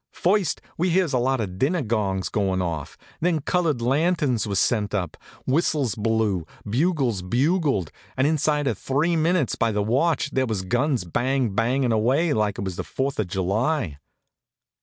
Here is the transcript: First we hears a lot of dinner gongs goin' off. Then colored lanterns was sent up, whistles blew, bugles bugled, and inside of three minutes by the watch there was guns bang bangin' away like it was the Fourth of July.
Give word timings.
First 0.15 0.61
we 0.79 0.89
hears 0.89 1.13
a 1.13 1.19
lot 1.19 1.39
of 1.41 1.59
dinner 1.59 1.83
gongs 1.83 2.29
goin' 2.29 2.59
off. 2.59 2.97
Then 3.19 3.39
colored 3.39 3.83
lanterns 3.83 4.47
was 4.47 4.57
sent 4.57 4.95
up, 4.95 5.15
whistles 5.45 5.93
blew, 5.93 6.47
bugles 6.67 7.21
bugled, 7.21 7.91
and 8.17 8.25
inside 8.25 8.65
of 8.65 8.79
three 8.79 9.15
minutes 9.15 9.53
by 9.53 9.71
the 9.71 9.83
watch 9.83 10.31
there 10.31 10.47
was 10.47 10.63
guns 10.63 11.05
bang 11.05 11.53
bangin' 11.53 11.91
away 11.91 12.33
like 12.33 12.57
it 12.57 12.65
was 12.65 12.77
the 12.77 12.83
Fourth 12.83 13.19
of 13.19 13.27
July. 13.27 13.99